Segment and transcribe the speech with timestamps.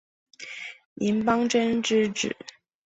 [0.95, 2.35] 林邦桢之子。